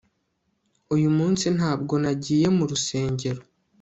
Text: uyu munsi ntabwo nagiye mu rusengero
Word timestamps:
uyu 0.95 1.09
munsi 1.17 1.45
ntabwo 1.57 1.93
nagiye 2.03 2.47
mu 2.57 2.63
rusengero 2.69 3.41